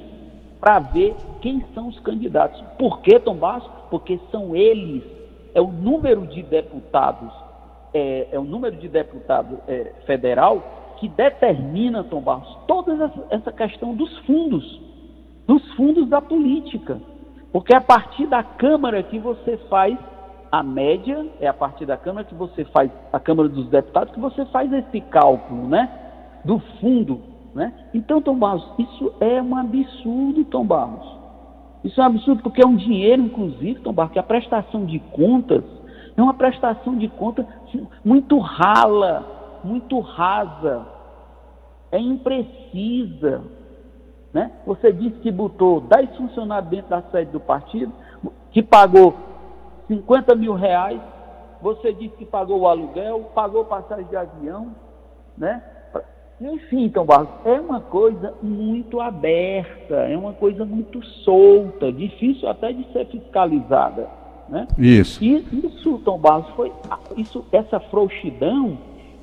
para 0.60 0.78
ver 0.78 1.14
quem 1.40 1.64
são 1.74 1.88
os 1.88 1.98
candidatos. 2.00 2.60
Por 2.78 3.00
que, 3.00 3.18
Tom 3.20 3.36
Barros? 3.36 3.68
Porque 3.90 4.18
são 4.30 4.56
eles, 4.56 5.02
é 5.54 5.60
o 5.60 5.68
número 5.68 6.26
de 6.26 6.42
deputados, 6.42 7.32
é, 7.92 8.28
é 8.32 8.38
o 8.38 8.44
número 8.44 8.76
de 8.76 8.88
deputado 8.88 9.58
é, 9.68 9.92
federal 10.06 10.96
que 10.98 11.08
determina, 11.08 12.02
Tom 12.04 12.20
Barros, 12.20 12.58
toda 12.66 13.12
essa 13.30 13.52
questão 13.52 13.94
dos 13.94 14.18
fundos, 14.20 14.80
dos 15.48 15.66
fundos 15.72 16.06
da 16.08 16.20
política. 16.20 17.00
Porque 17.50 17.74
é 17.74 17.78
a 17.78 17.80
partir 17.80 18.26
da 18.26 18.42
Câmara 18.42 19.02
que 19.02 19.18
você 19.18 19.56
faz 19.68 19.98
a 20.52 20.62
média, 20.62 21.26
é 21.40 21.48
a 21.48 21.54
partir 21.54 21.86
da 21.86 21.96
Câmara 21.96 22.26
que 22.26 22.34
você 22.34 22.64
faz, 22.66 22.90
a 23.12 23.18
Câmara 23.18 23.48
dos 23.48 23.68
Deputados, 23.68 24.12
que 24.12 24.20
você 24.20 24.44
faz 24.46 24.70
esse 24.72 25.00
cálculo, 25.00 25.66
né? 25.66 25.90
Do 26.44 26.58
fundo, 26.80 27.20
né? 27.54 27.72
Então, 27.94 28.20
Tom 28.20 28.36
Barros, 28.36 28.68
isso 28.78 29.12
é 29.20 29.42
um 29.42 29.56
absurdo, 29.56 30.44
Tom 30.44 30.66
Barros. 30.66 31.18
Isso 31.82 31.98
é 31.98 32.04
um 32.04 32.08
absurdo 32.08 32.42
porque 32.42 32.62
é 32.62 32.66
um 32.66 32.76
dinheiro, 32.76 33.22
inclusive, 33.22 33.80
Tom 33.80 33.92
Barros, 33.92 34.12
que 34.12 34.18
a 34.18 34.22
prestação 34.22 34.84
de 34.84 34.98
contas 34.98 35.64
é 36.16 36.22
uma 36.22 36.34
prestação 36.34 36.96
de 36.96 37.08
contas 37.08 37.46
muito 38.04 38.38
rala, 38.38 39.60
muito 39.64 39.98
rasa, 40.00 40.86
é 41.90 41.98
imprecisa. 41.98 43.57
Né? 44.32 44.50
Você 44.66 44.92
disse 44.92 45.18
que 45.20 45.30
botou 45.30 45.80
10 45.80 46.16
funcionários 46.16 46.70
dentro 46.70 46.90
da 46.90 47.02
sede 47.10 47.30
do 47.30 47.40
partido, 47.40 47.92
que 48.50 48.62
pagou 48.62 49.14
50 49.86 50.34
mil 50.34 50.54
reais, 50.54 51.00
você 51.60 51.92
disse 51.92 52.14
que 52.16 52.24
pagou 52.24 52.60
o 52.60 52.68
aluguel, 52.68 53.30
pagou 53.34 53.64
passagem 53.64 54.06
de 54.06 54.16
avião, 54.16 54.68
né? 55.36 55.62
Enfim, 56.40 56.84
então, 56.84 57.04
Barros, 57.04 57.30
é 57.44 57.60
uma 57.60 57.80
coisa 57.80 58.32
muito 58.40 59.00
aberta, 59.00 59.94
é 59.94 60.16
uma 60.16 60.32
coisa 60.32 60.64
muito 60.64 61.04
solta, 61.24 61.90
difícil 61.90 62.48
até 62.48 62.72
de 62.72 62.84
ser 62.92 63.06
fiscalizada. 63.06 64.08
Né? 64.48 64.68
Isso. 64.78 65.22
E 65.22 65.44
isso, 65.66 65.98
Tom 66.04 66.16
Barros, 66.18 66.48
foi 66.54 66.72
isso, 67.16 67.44
essa 67.50 67.80
frouxidão, 67.80 68.78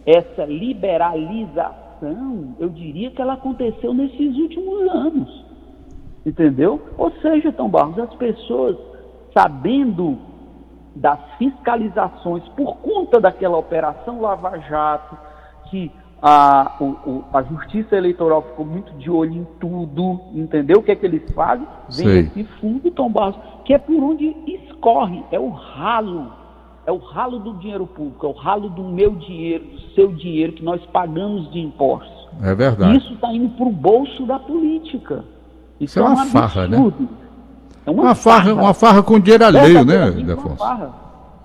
essa 0.05 0.43
liberalização, 0.43 1.84
eu 2.59 2.69
diria 2.69 3.11
que 3.11 3.21
ela 3.21 3.33
aconteceu 3.33 3.93
nesses 3.93 4.37
últimos 4.37 4.89
anos. 4.89 5.45
Entendeu? 6.25 6.81
Ou 6.97 7.11
seja, 7.21 7.51
Tom 7.51 7.69
Barros, 7.69 7.99
as 7.99 8.13
pessoas 8.15 8.77
sabendo 9.33 10.17
das 10.95 11.19
fiscalizações 11.37 12.43
por 12.49 12.77
conta 12.77 13.19
daquela 13.19 13.57
operação 13.57 14.21
Lava 14.21 14.57
Jato, 14.59 15.17
que 15.69 15.91
a, 16.21 16.77
o, 16.79 17.23
a 17.33 17.43
Justiça 17.43 17.95
Eleitoral 17.95 18.41
ficou 18.41 18.65
muito 18.65 18.91
de 18.93 19.11
olho 19.11 19.33
em 19.33 19.47
tudo, 19.59 20.21
entendeu? 20.33 20.79
O 20.79 20.83
que 20.83 20.91
é 20.91 20.95
que 20.95 21.05
eles 21.05 21.29
fazem? 21.33 21.67
Vem 21.89 22.07
Sei. 22.07 22.19
esse 22.19 22.43
fundo, 22.59 22.89
Tom 22.91 23.09
Barros, 23.09 23.37
que 23.65 23.73
é 23.73 23.77
por 23.77 24.01
onde 24.01 24.35
escorre, 24.47 25.23
é 25.31 25.39
o 25.39 25.49
ralo, 25.49 26.31
é 26.85 26.91
o 26.91 26.97
ralo 26.97 27.39
do 27.39 27.53
dinheiro 27.55 27.87
público, 27.87 28.25
é 28.25 28.29
o 28.29 28.33
ralo 28.33 28.69
do 28.69 28.83
meu 28.83 29.15
dinheiro, 29.15 29.63
do 29.65 29.93
seu 29.95 30.11
dinheiro 30.13 30.53
que 30.53 30.63
nós 30.63 30.81
pagamos 30.93 31.51
de 31.51 31.59
impostos. 31.59 32.13
É 32.41 32.53
verdade. 32.53 32.97
Isso 32.97 33.13
está 33.13 33.33
indo 33.33 33.49
para 33.49 33.65
o 33.65 33.71
bolso 33.71 34.25
da 34.25 34.37
política. 34.37 35.23
Isso, 35.79 35.97
Isso 35.97 35.99
é, 35.99 36.01
é 36.01 36.05
uma 36.05 36.23
um 36.23 36.25
farra, 36.27 36.67
né? 36.67 36.93
É 37.85 37.91
uma, 37.91 38.03
uma 38.03 38.15
farra, 38.15 38.43
farra, 38.43 38.53
uma 38.53 38.73
farra 38.73 39.03
com 39.03 39.19
dinheiro 39.19 39.45
alheio, 39.45 39.83
né, 39.83 40.11
Defonso? 40.11 40.63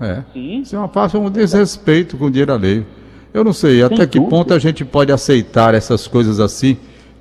É. 0.01 0.23
Sim. 0.33 0.61
Isso 0.61 0.77
é 0.77 0.79
uma 0.79 0.89
farra, 0.89 1.19
um 1.19 1.31
desrespeito 1.31 2.17
com 2.17 2.31
dinheiro 2.31 2.53
alheio. 2.53 2.87
Eu 3.33 3.45
não 3.45 3.53
sei 3.53 3.83
até 3.83 4.07
que 4.07 4.21
ponto 4.21 4.53
a 4.53 4.59
gente 4.59 4.85
pode 4.85 5.13
aceitar 5.13 5.75
essas 5.75 6.09
coisas 6.09 6.41
assim, 6.41 6.77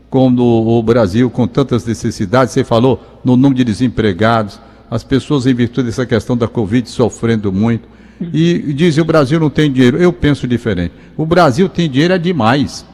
quando 0.10 0.44
o 0.44 0.82
Brasil, 0.82 1.30
com 1.30 1.48
tantas 1.48 1.86
necessidades, 1.86 2.54
você 2.54 2.64
falou 2.64 3.00
no 3.24 3.36
número 3.38 3.56
de 3.56 3.64
desempregados, 3.64 4.60
as 4.90 5.04
pessoas, 5.04 5.46
em 5.46 5.54
virtude 5.54 5.88
dessa 5.88 6.06
questão 6.06 6.36
da 6.36 6.48
Covid, 6.48 6.90
sofrendo 6.90 7.52
muito. 7.52 7.88
E 8.22 8.74
dizem 8.74 9.02
o 9.02 9.06
Brasil 9.06 9.40
não 9.40 9.50
tem 9.50 9.72
dinheiro. 9.72 9.98
Eu 9.98 10.12
penso 10.12 10.48
diferente. 10.48 10.94
O 11.16 11.26
Brasil 11.26 11.70
tem 11.70 11.90
dinheiro 11.90 12.14
é 12.14 12.18
demais. 12.18 12.86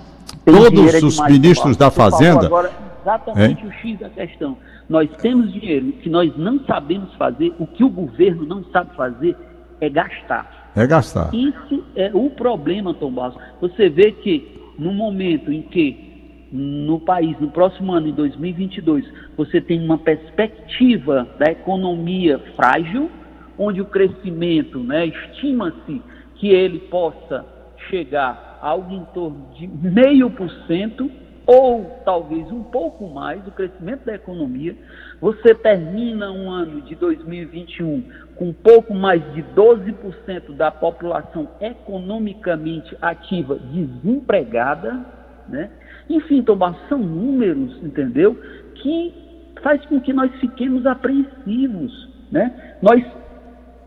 Tem 0.44 0.53
Todos 0.53 0.94
é 0.94 0.98
os 1.05 1.15
demais, 1.15 1.34
ministros 1.34 1.75
da 1.77 1.89
Fazenda. 1.89 2.46
Agora, 2.46 2.72
exatamente 3.01 3.65
o 3.65 3.72
X 3.72 4.00
da 4.00 4.10
questão. 4.10 4.58
Nós 4.88 5.10
temos 5.22 5.51
dinheiro 5.51 5.91
que 5.94 6.10
nós 6.10 6.36
não 6.38 6.60
sabemos 6.65 7.13
fazer, 7.15 7.53
o 7.58 7.65
que 7.65 7.84
o 7.84 7.89
governo 7.89 8.46
não 8.46 8.63
sabe 8.65 8.96
fazer 8.96 9.36
é 9.82 9.89
gastar. 9.89 10.72
É 10.75 10.86
gastar. 10.86 11.34
Isso 11.34 11.84
é 11.96 12.12
o 12.13 12.29
problema, 12.29 12.94
Tom 12.94 13.12
Barros. 13.12 13.41
Você 13.62 13.89
vê 13.89 14.12
que 14.12 14.62
no 14.77 14.94
momento 14.94 15.51
em 15.51 15.62
que 15.62 16.05
no 16.51 17.00
país, 17.00 17.38
no 17.39 17.50
próximo 17.50 17.91
ano, 17.91 18.08
em 18.08 18.13
2022, 18.13 19.05
você 19.36 19.60
tem 19.60 19.84
uma 19.84 19.98
perspectiva 19.98 21.27
da 21.39 21.51
economia 21.51 22.39
frágil, 22.55 23.10
onde 23.58 23.82
o 23.82 23.86
crescimento, 23.86 24.80
né, 24.80 25.08
estima-se 25.08 26.02
que 26.36 26.50
ele 26.50 26.80
possa 26.80 27.46
chegar 27.90 28.60
a 28.62 28.68
algo 28.68 28.94
em 28.94 29.06
torno 29.14 29.48
de 29.54 29.68
meio 29.68 30.30
por 30.32 30.50
cento, 30.68 31.10
ou 31.46 32.02
talvez 32.04 32.52
um 32.52 32.64
pouco 32.64 33.08
mais, 33.08 33.46
o 33.48 33.52
crescimento 33.52 34.04
da 34.06 34.16
economia. 34.16 34.76
Você 35.22 35.54
termina 35.54 36.32
um 36.32 36.50
ano 36.50 36.82
de 36.82 36.96
2021 36.96 38.04
com 38.36 38.50
um 38.50 38.54
pouco 38.54 38.94
mais 38.94 39.22
de 39.34 39.44
12% 39.44 40.56
da 40.56 40.72
população 40.72 41.48
economicamente 41.62 42.98
ativa 43.02 43.60
desempregada, 43.72 45.06
né? 45.48 45.70
Enfim, 46.10 46.42
Tomás, 46.42 46.76
são 46.90 46.98
números, 46.98 47.78
entendeu? 47.84 48.36
Que 48.76 49.14
faz 49.62 49.86
com 49.86 50.00
que 50.00 50.12
nós 50.12 50.34
fiquemos 50.40 50.86
apreensivos, 50.86 52.10
né? 52.32 52.76
Nós 52.82 53.04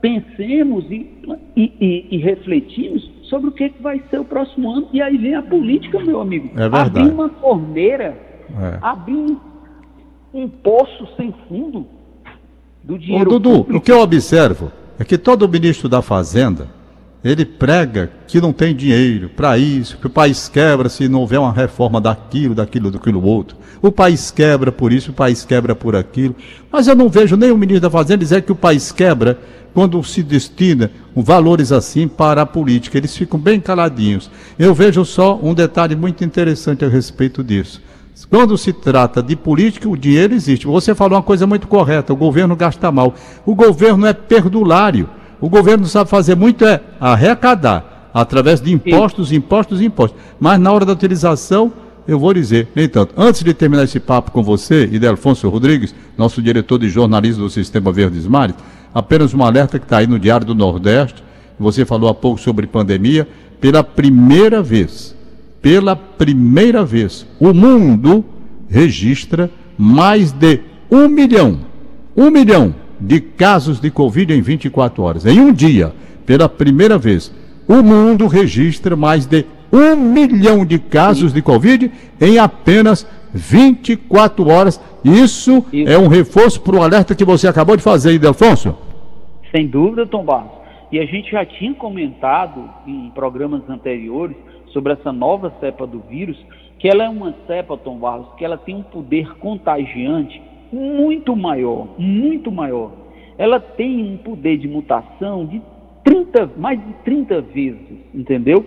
pensemos 0.01 0.85
e, 0.91 1.11
e, 1.57 1.73
e, 1.81 2.17
e 2.17 2.19
refletimos 2.19 3.11
sobre 3.25 3.49
o 3.49 3.53
que, 3.53 3.69
que 3.69 3.83
vai 3.83 4.03
ser 4.11 4.21
o 4.21 4.25
próximo 4.25 4.71
ano. 4.71 4.89
E 4.93 5.03
aí 5.03 5.17
vem 5.17 5.35
a 5.35 5.43
política, 5.43 5.99
meu 6.01 6.21
amigo. 6.21 6.51
É 6.55 6.69
verdade. 6.69 6.99
Abrir 6.99 7.13
uma 7.13 7.29
torneira, 7.29 8.19
é. 8.51 8.79
abrir 8.81 9.17
um, 9.17 9.37
um 10.33 10.49
poço 10.49 11.09
sem 11.17 11.35
fundo 11.49 11.87
do 12.83 12.99
dinheiro. 12.99 13.31
Ô, 13.31 13.39
Dudu, 13.39 13.51
público. 13.59 13.79
o 13.79 13.81
que 13.81 13.93
eu 13.93 14.01
observo 14.01 14.73
é 14.99 15.05
que 15.05 15.19
todo 15.19 15.49
ministro 15.49 15.89
da 15.89 16.03
Fazenda 16.03 16.78
ele 17.25 17.45
prega 17.45 18.11
que 18.27 18.41
não 18.41 18.53
tem 18.53 18.75
dinheiro 18.75 19.29
para 19.29 19.59
isso, 19.59 19.97
que 19.97 20.07
o 20.07 20.11
país 20.11 20.49
quebra 20.49 20.89
se 20.89 21.09
não 21.09 21.21
houver 21.21 21.39
uma 21.39 21.53
reforma 21.53 22.01
daquilo, 22.01 22.55
daquilo, 22.55 22.91
daquilo 22.91 23.25
outro. 23.25 23.57
O 23.83 23.91
país 23.91 24.31
quebra 24.31 24.71
por 24.71 24.93
isso, 24.93 25.11
o 25.11 25.15
país 25.15 25.45
quebra 25.45 25.75
por 25.75 25.97
aquilo. 25.97 26.35
Mas 26.71 26.87
eu 26.87 26.95
não 26.95 27.09
vejo 27.09 27.37
nenhum 27.37 27.57
ministro 27.57 27.83
da 27.83 27.91
Fazenda 27.91 28.19
dizer 28.19 28.43
que 28.43 28.53
o 28.53 28.57
país 28.57 28.93
quebra 28.93 29.39
quando 29.75 30.03
se 30.03 30.23
destina 30.23 30.91
valores 31.15 31.73
assim 31.73 32.07
para 32.07 32.43
a 32.43 32.47
política. 32.47 32.99
Eles 32.99 33.17
ficam 33.17 33.39
bem 33.39 33.61
caladinhos. 33.61 34.31
Eu 34.59 34.75
vejo 34.75 35.05
só 35.05 35.39
um 35.43 35.55
detalhe 35.55 35.97
muito 35.97 36.25
interessante 36.25 36.85
a 36.85 36.89
respeito 36.89 37.43
disso. 37.43 37.83
Quando 38.31 38.59
se 38.59 38.73
trata 38.73 39.23
de 39.23 39.37
política, 39.37 39.89
o 39.89 39.97
dinheiro 39.97 40.35
existe. 40.35 40.67
Você 40.67 40.95
falou 40.95 41.17
uma 41.17 41.23
coisa 41.23 41.47
muito 41.47 41.69
correta: 41.69 42.13
o 42.13 42.17
governo 42.17 42.57
gasta 42.57 42.91
mal. 42.91 43.15
O 43.47 43.55
governo 43.55 44.07
é 44.07 44.13
perdulário. 44.13 45.09
O 45.41 45.49
governo 45.49 45.87
sabe 45.87 46.11
fazer 46.11 46.35
muito 46.35 46.65
é 46.65 46.81
arrecadar 47.01 48.11
através 48.13 48.61
de 48.61 48.73
impostos, 48.73 49.33
impostos, 49.33 49.81
impostos. 49.81 50.19
Mas 50.41 50.59
na 50.59 50.73
hora 50.73 50.85
da 50.85 50.93
utilização 50.93 51.73
eu 52.09 52.19
vou 52.19 52.33
dizer, 52.33 52.69
nem 52.75 52.89
tanto. 52.89 53.13
Antes 53.15 53.45
de 53.45 53.53
terminar 53.53 53.85
esse 53.85 54.01
papo 54.01 54.31
com 54.31 54.43
você 54.43 54.89
e 54.91 54.99
de 54.99 55.07
Alfonso 55.07 55.47
Rodrigues, 55.51 55.95
nosso 56.17 56.41
diretor 56.41 56.79
de 56.79 56.89
jornalismo 56.89 57.45
do 57.45 57.51
Sistema 57.51 57.93
Verdes 57.93 58.27
Mares, 58.27 58.57
apenas 58.95 59.35
um 59.35 59.45
alerta 59.45 59.79
que 59.79 59.85
está 59.85 59.99
aí 59.99 60.07
no 60.07 60.19
Diário 60.19 60.47
do 60.47 60.55
Nordeste. 60.55 61.23
Você 61.59 61.85
falou 61.85 62.09
há 62.09 62.15
pouco 62.15 62.41
sobre 62.41 62.67
pandemia. 62.67 63.29
Pela 63.61 63.85
primeira 63.85 64.63
vez, 64.63 65.15
pela 65.61 65.95
primeira 65.95 66.83
vez, 66.83 67.27
o 67.39 67.53
mundo 67.53 68.25
registra 68.71 69.51
mais 69.77 70.33
de 70.33 70.61
um 70.91 71.09
milhão, 71.09 71.61
um 72.17 72.31
milhão 72.31 72.75
de 73.01 73.21
casos 73.21 73.81
de 73.81 73.91
Covid 73.91 74.33
em 74.33 74.41
24 74.41 75.03
horas. 75.03 75.27
Em 75.27 75.41
um 75.41 75.53
dia, 75.53 75.93
pela 76.27 76.49
primeira 76.49 76.99
vez, 76.99 77.35
o 77.69 77.83
mundo 77.83 78.27
registra 78.27 78.97
mais 78.97 79.27
de 79.27 79.45
um 79.73 79.95
milhão 79.95 80.65
de 80.65 80.79
casos 80.79 81.33
de 81.33 81.43
Covid 81.43 81.91
em 82.21 82.39
apenas 82.39 83.07
24 83.33 84.49
horas. 84.49 84.81
Isso, 85.05 85.65
Isso. 85.73 85.91
é 85.91 85.99
um 85.99 86.09
reforço 86.09 86.61
para 86.61 86.77
o 86.77 86.83
alerta 86.83 87.15
que 87.15 87.25
você 87.25 87.47
acabou 87.47 87.77
de 87.77 87.83
fazer, 87.83 88.15
Idelfonso? 88.15 88.77
Sem 89.55 89.67
dúvida, 89.67 90.07
Tom 90.07 90.25
Barros. 90.25 90.59
E 90.91 90.99
a 90.99 91.05
gente 91.05 91.31
já 91.31 91.45
tinha 91.45 91.75
comentado 91.75 92.69
em 92.87 93.11
programas 93.15 93.69
anteriores 93.69 94.37
sobre 94.73 94.95
essa 94.95 95.13
nova 95.13 95.53
cepa 95.61 95.87
do 95.87 96.01
vírus, 96.01 96.37
que 96.79 96.89
ela 96.89 97.05
é 97.05 97.09
uma 97.09 97.35
cepa, 97.47 97.77
Tom 97.77 97.99
Barros, 97.99 98.29
que 98.37 98.45
ela 98.45 98.57
tem 98.57 98.77
um 98.77 98.83
poder 98.83 99.35
contagiante 99.39 100.41
muito 100.73 101.35
maior, 101.37 101.89
muito 101.99 102.51
maior. 102.51 102.93
Ela 103.37 103.61
tem 103.61 104.03
um 104.03 104.17
poder 104.17 104.59
de 104.59 104.69
mutação 104.69 105.47
de 105.47 105.63
30, 106.05 106.51
mais 106.57 106.79
de 106.85 106.93
30 107.05 107.41
vezes, 107.43 107.99
entendeu? 108.15 108.67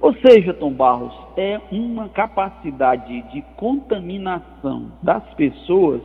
Ou 0.00 0.14
seja, 0.14 0.54
Tom 0.54 0.72
Barros, 0.72 1.14
é 1.36 1.60
uma 1.70 2.08
capacidade 2.08 3.22
de 3.32 3.42
contaminação 3.56 4.92
das 5.02 5.22
pessoas 5.34 6.00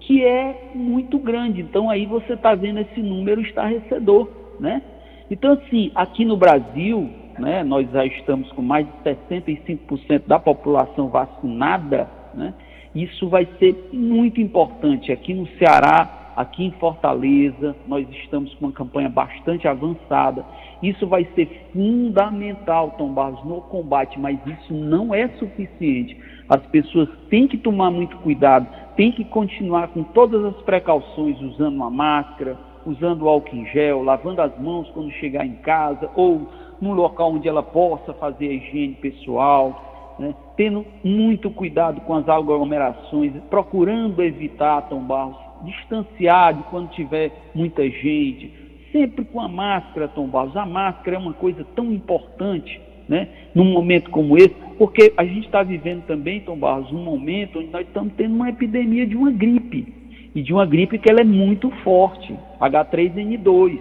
que 0.00 0.24
é 0.24 0.70
muito 0.74 1.18
grande. 1.18 1.60
Então 1.60 1.90
aí 1.90 2.06
você 2.06 2.34
está 2.34 2.54
vendo 2.54 2.80
esse 2.80 3.00
número 3.00 3.40
estarrecedor, 3.40 4.28
né? 4.58 4.82
Então 5.30 5.52
assim, 5.52 5.90
aqui 5.94 6.24
no 6.24 6.36
Brasil, 6.36 7.08
né, 7.38 7.62
nós 7.62 7.90
já 7.90 8.04
estamos 8.06 8.50
com 8.52 8.62
mais 8.62 8.86
de 8.86 9.10
65% 9.10 10.22
da 10.26 10.38
população 10.38 11.08
vacinada, 11.08 12.08
né? 12.34 12.54
Isso 12.94 13.28
vai 13.28 13.48
ser 13.58 13.90
muito 13.92 14.40
importante 14.40 15.10
aqui 15.10 15.34
no 15.34 15.46
Ceará 15.58 16.24
Aqui 16.36 16.64
em 16.64 16.70
Fortaleza, 16.72 17.76
nós 17.86 18.08
estamos 18.10 18.52
com 18.54 18.66
uma 18.66 18.72
campanha 18.72 19.08
bastante 19.08 19.68
avançada. 19.68 20.44
Isso 20.82 21.06
vai 21.06 21.24
ser 21.36 21.68
fundamental, 21.72 22.90
Tom 22.98 23.12
Barros, 23.12 23.44
no 23.44 23.60
combate, 23.60 24.18
mas 24.18 24.36
isso 24.44 24.74
não 24.74 25.14
é 25.14 25.28
suficiente. 25.38 26.16
As 26.48 26.60
pessoas 26.66 27.08
têm 27.30 27.46
que 27.46 27.56
tomar 27.56 27.92
muito 27.92 28.16
cuidado, 28.18 28.66
têm 28.96 29.12
que 29.12 29.24
continuar 29.24 29.88
com 29.88 30.02
todas 30.02 30.44
as 30.44 30.56
precauções, 30.62 31.40
usando 31.40 31.76
uma 31.76 31.90
máscara, 31.90 32.58
usando 32.84 33.28
álcool 33.28 33.54
em 33.54 33.66
gel, 33.66 34.02
lavando 34.02 34.42
as 34.42 34.58
mãos 34.58 34.90
quando 34.90 35.12
chegar 35.12 35.46
em 35.46 35.54
casa 35.56 36.10
ou 36.16 36.48
num 36.80 36.94
local 36.94 37.32
onde 37.32 37.48
ela 37.48 37.62
possa 37.62 38.12
fazer 38.12 38.48
a 38.48 38.52
higiene 38.52 38.94
pessoal, 38.94 39.93
né? 40.18 40.34
tendo 40.56 40.84
muito 41.02 41.50
cuidado 41.50 42.00
com 42.02 42.14
as 42.14 42.28
aglomerações, 42.28 43.32
procurando 43.50 44.22
evitar, 44.22 44.82
Tom 44.82 45.00
Barros, 45.00 45.36
distanciar 45.64 46.54
de 46.54 46.62
quando 46.64 46.90
tiver 46.90 47.32
muita 47.54 47.88
gente, 47.88 48.52
sempre 48.92 49.24
com 49.24 49.40
a 49.40 49.48
máscara, 49.48 50.08
Tom 50.08 50.26
Barros. 50.26 50.56
A 50.56 50.66
máscara 50.66 51.16
é 51.16 51.18
uma 51.18 51.34
coisa 51.34 51.64
tão 51.74 51.92
importante, 51.92 52.80
né, 53.08 53.28
num 53.54 53.64
momento 53.64 54.10
como 54.10 54.36
esse, 54.36 54.54
porque 54.78 55.12
a 55.16 55.24
gente 55.24 55.46
está 55.46 55.62
vivendo 55.62 56.04
também, 56.06 56.40
Tom 56.40 56.56
Barros, 56.56 56.90
um 56.92 57.02
momento 57.02 57.58
onde 57.58 57.68
nós 57.68 57.86
estamos 57.86 58.12
tendo 58.16 58.34
uma 58.34 58.48
epidemia 58.48 59.06
de 59.06 59.16
uma 59.16 59.30
gripe, 59.30 60.04
e 60.34 60.42
de 60.42 60.52
uma 60.52 60.66
gripe 60.66 60.98
que 60.98 61.08
ela 61.08 61.20
é 61.20 61.24
muito 61.24 61.70
forte, 61.82 62.34
H3N2. 62.60 63.78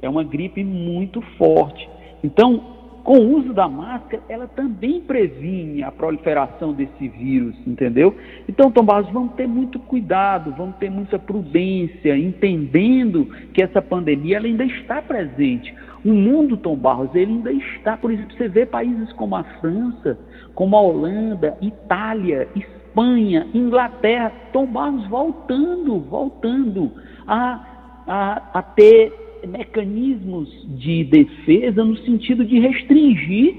É 0.00 0.08
uma 0.08 0.22
gripe 0.22 0.62
muito 0.62 1.20
forte. 1.36 1.88
Então, 2.22 2.64
com 3.04 3.18
o 3.18 3.36
uso 3.36 3.52
da 3.52 3.68
máscara, 3.68 4.22
ela 4.28 4.46
também 4.46 5.00
previne 5.00 5.82
a 5.82 5.90
proliferação 5.90 6.72
desse 6.72 7.08
vírus, 7.08 7.54
entendeu? 7.66 8.14
Então, 8.48 8.70
Tom 8.70 8.84
Barros, 8.84 9.10
vamos 9.10 9.34
ter 9.34 9.48
muito 9.48 9.78
cuidado, 9.80 10.54
vamos 10.56 10.76
ter 10.76 10.90
muita 10.90 11.18
prudência, 11.18 12.16
entendendo 12.16 13.26
que 13.52 13.62
essa 13.62 13.82
pandemia 13.82 14.36
ela 14.36 14.46
ainda 14.46 14.64
está 14.64 15.02
presente. 15.02 15.74
O 16.04 16.12
mundo, 16.12 16.56
Tom 16.56 16.76
Barros, 16.76 17.14
ele 17.14 17.32
ainda 17.32 17.52
está, 17.52 17.96
por 17.96 18.10
exemplo, 18.10 18.36
você 18.36 18.48
vê 18.48 18.66
países 18.66 19.12
como 19.14 19.34
a 19.34 19.44
França, 19.60 20.18
como 20.54 20.76
a 20.76 20.80
Holanda, 20.80 21.56
Itália, 21.60 22.48
Espanha, 22.54 23.46
Inglaterra, 23.52 24.32
Tom 24.52 24.66
Barros 24.66 25.06
voltando, 25.08 25.98
voltando 25.98 26.92
a, 27.26 28.02
a, 28.06 28.58
a 28.58 28.62
ter 28.62 29.12
mecanismos 29.46 30.48
de 30.78 31.04
defesa 31.04 31.84
no 31.84 31.96
sentido 31.98 32.44
de 32.44 32.58
restringir, 32.58 33.54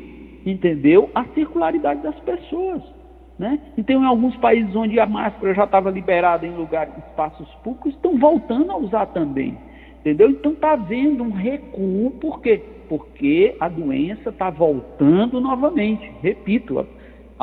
entendeu, 0.45 1.09
a 1.13 1.25
circularidade 1.33 2.01
das 2.01 2.19
pessoas. 2.19 2.81
Né? 3.37 3.59
Então, 3.77 4.01
em 4.01 4.05
alguns 4.05 4.35
países 4.37 4.75
onde 4.75 4.99
a 4.99 5.05
máscara 5.05 5.53
já 5.53 5.63
estava 5.63 5.89
liberada 5.89 6.45
em 6.45 6.55
lugares, 6.55 6.93
espaços 7.09 7.47
públicos, 7.63 7.93
estão 7.93 8.17
voltando 8.17 8.71
a 8.71 8.77
usar 8.77 9.07
também. 9.07 9.57
Entendeu? 9.99 10.29
Então 10.29 10.51
está 10.51 10.73
havendo 10.73 11.23
um 11.23 11.31
recuo, 11.31 12.11
por 12.11 12.41
quê? 12.41 12.61
Porque 12.89 13.55
a 13.57 13.69
doença 13.69 14.29
está 14.29 14.49
voltando 14.49 15.39
novamente. 15.39 16.11
Repito, 16.21 16.85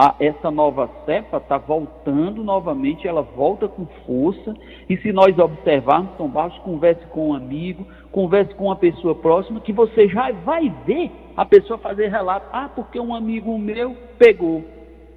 a, 0.00 0.14
essa 0.18 0.50
nova 0.50 0.88
cepa 1.04 1.36
está 1.36 1.58
voltando 1.58 2.42
novamente, 2.42 3.06
ela 3.06 3.20
volta 3.20 3.68
com 3.68 3.84
força. 4.06 4.54
E 4.88 4.96
se 4.96 5.12
nós 5.12 5.38
observarmos, 5.38 6.16
Tom 6.16 6.26
Barros, 6.26 6.56
converse 6.60 7.04
com 7.08 7.28
um 7.28 7.34
amigo, 7.34 7.86
converse 8.10 8.54
com 8.54 8.64
uma 8.64 8.76
pessoa 8.76 9.14
próxima, 9.14 9.60
que 9.60 9.74
você 9.74 10.08
já 10.08 10.32
vai 10.32 10.74
ver 10.86 11.10
a 11.36 11.44
pessoa 11.44 11.78
fazer 11.78 12.08
relato. 12.08 12.46
Ah, 12.50 12.70
porque 12.74 12.98
um 12.98 13.14
amigo 13.14 13.58
meu 13.58 13.94
pegou. 14.18 14.64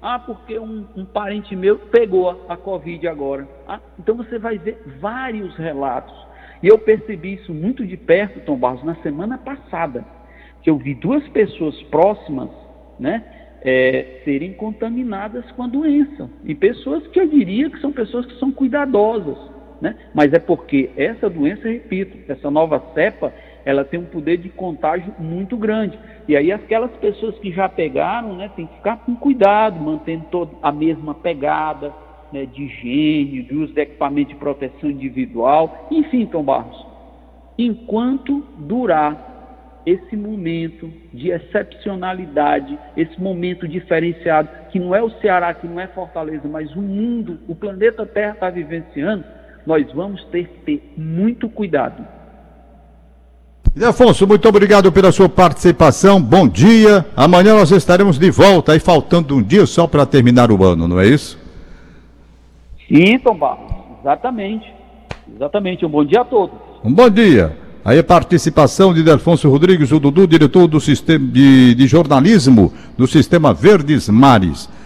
Ah, 0.02 0.18
porque 0.18 0.58
um, 0.58 0.84
um 0.94 1.06
parente 1.06 1.56
meu 1.56 1.78
pegou 1.78 2.28
a, 2.28 2.52
a 2.52 2.56
Covid 2.58 3.08
agora. 3.08 3.48
Ah, 3.66 3.80
então 3.98 4.14
você 4.14 4.38
vai 4.38 4.58
ver 4.58 4.82
vários 5.00 5.56
relatos. 5.56 6.14
E 6.62 6.68
eu 6.68 6.78
percebi 6.78 7.36
isso 7.36 7.54
muito 7.54 7.86
de 7.86 7.96
perto, 7.96 8.44
Tom 8.44 8.58
Barros, 8.58 8.84
na 8.84 8.96
semana 8.96 9.38
passada, 9.38 10.04
que 10.60 10.68
eu 10.68 10.76
vi 10.76 10.94
duas 10.94 11.26
pessoas 11.28 11.74
próximas, 11.84 12.50
né? 13.00 13.43
É, 13.64 14.20
serem 14.24 14.52
contaminadas 14.52 15.50
com 15.52 15.62
a 15.62 15.66
doença. 15.66 16.30
E 16.44 16.54
pessoas 16.54 17.06
que 17.08 17.18
eu 17.18 17.26
diria 17.26 17.70
que 17.70 17.80
são 17.80 17.90
pessoas 17.90 18.26
que 18.26 18.38
são 18.38 18.52
cuidadosas, 18.52 19.38
né? 19.80 19.96
Mas 20.14 20.32
é 20.32 20.38
porque 20.38 20.90
essa 20.96 21.30
doença, 21.30 21.68
repito, 21.68 22.30
essa 22.30 22.50
nova 22.50 22.82
cepa, 22.92 23.32
ela 23.64 23.84
tem 23.84 23.98
um 23.98 24.04
poder 24.04 24.36
de 24.36 24.50
contágio 24.50 25.12
muito 25.18 25.56
grande. 25.56 25.98
E 26.28 26.36
aí 26.36 26.52
aquelas 26.52 26.90
pessoas 26.92 27.38
que 27.38 27.50
já 27.50 27.68
pegaram, 27.68 28.36
né, 28.36 28.50
tem 28.54 28.66
que 28.66 28.74
ficar 28.74 28.98
com 28.98 29.16
cuidado, 29.16 29.80
mantendo 29.80 30.26
toda 30.30 30.52
a 30.62 30.70
mesma 30.70 31.14
pegada 31.14 31.92
né, 32.30 32.46
de 32.46 32.64
higiene, 32.64 33.42
de 33.42 33.54
uso 33.54 33.72
de 33.72 33.80
equipamento 33.80 34.30
de 34.30 34.36
proteção 34.36 34.90
individual, 34.90 35.86
enfim, 35.90 36.26
Tom 36.26 36.42
Barros. 36.42 36.86
Enquanto 37.56 38.44
durar 38.58 39.33
esse 39.86 40.16
momento 40.16 40.90
de 41.12 41.30
excepcionalidade, 41.30 42.78
esse 42.96 43.20
momento 43.20 43.68
diferenciado, 43.68 44.48
que 44.70 44.78
não 44.78 44.94
é 44.94 45.02
o 45.02 45.10
Ceará, 45.20 45.52
que 45.52 45.66
não 45.66 45.78
é 45.78 45.86
Fortaleza, 45.88 46.48
mas 46.48 46.74
o 46.74 46.80
mundo, 46.80 47.38
o 47.46 47.54
planeta 47.54 48.06
Terra 48.06 48.32
está 48.32 48.50
vivenciando, 48.50 49.24
nós 49.66 49.90
vamos 49.92 50.24
ter 50.26 50.48
que 50.48 50.58
ter 50.60 50.92
muito 50.96 51.48
cuidado. 51.48 52.04
Afonso, 53.82 54.26
muito 54.26 54.48
obrigado 54.48 54.92
pela 54.92 55.10
sua 55.10 55.28
participação. 55.28 56.22
Bom 56.22 56.46
dia. 56.46 57.04
Amanhã 57.16 57.54
nós 57.54 57.72
estaremos 57.72 58.18
de 58.18 58.30
volta, 58.30 58.72
aí 58.72 58.78
faltando 58.78 59.36
um 59.36 59.42
dia 59.42 59.66
só 59.66 59.86
para 59.86 60.06
terminar 60.06 60.52
o 60.52 60.64
ano, 60.64 60.86
não 60.86 61.00
é 61.00 61.06
isso? 61.06 61.36
Sim, 62.86 63.18
Tom 63.18 63.36
Barros, 63.36 63.72
exatamente. 64.00 64.72
Exatamente. 65.34 65.84
Um 65.84 65.88
bom 65.88 66.04
dia 66.04 66.20
a 66.20 66.24
todos. 66.24 66.56
Um 66.84 66.92
bom 66.92 67.10
dia. 67.10 67.63
Aí 67.84 68.02
participação 68.02 68.94
de 68.94 69.02
Delfonso 69.02 69.50
Rodrigues, 69.50 69.92
o 69.92 70.00
Dudu, 70.00 70.26
diretor 70.26 70.66
do 70.66 70.80
sistema 70.80 71.28
de, 71.30 71.74
de 71.74 71.86
jornalismo 71.86 72.72
do 72.96 73.06
Sistema 73.06 73.52
Verdes 73.52 74.08
Mares. 74.08 74.70